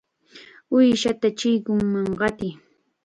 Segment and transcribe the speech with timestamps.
[0.73, 2.53] ¡Uushata chikunman qatiy!